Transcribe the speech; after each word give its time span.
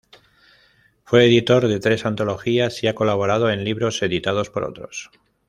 Fue 1.03 1.25
editor 1.27 1.67
de 1.67 1.79
tres 1.79 2.07
antologías 2.07 2.81
y 2.83 2.87
ha 2.87 2.95
colaborado 2.95 3.51
en 3.51 3.63
libros 3.63 4.01
editados 4.01 4.49
por 4.49 4.63
otros. 4.63 5.11